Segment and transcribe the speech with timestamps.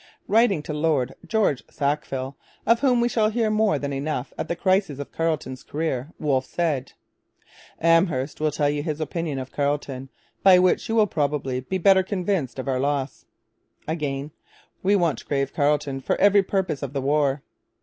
[0.27, 4.55] Writing to Lord George Sackville, of whom we shall hear more than enough at the
[4.55, 6.93] crisis of Carleton's career Wolfe said:
[7.79, 10.09] 'Amherst will tell you his opinion of Carleton,
[10.41, 13.25] by which you will probably be better convinced of our loss.'
[13.87, 14.31] Again,
[14.81, 17.43] 'We want grave Carleton for every purpose of the war.'